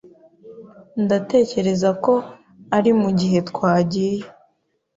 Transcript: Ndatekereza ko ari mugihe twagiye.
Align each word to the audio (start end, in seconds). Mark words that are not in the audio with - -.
Ndatekereza 1.03 1.89
ko 2.03 2.13
ari 2.77 2.91
mugihe 3.01 3.39
twagiye. 3.49 4.23